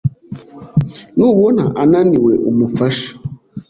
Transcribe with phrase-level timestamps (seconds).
[1.17, 3.09] nubona ananiwe umufashe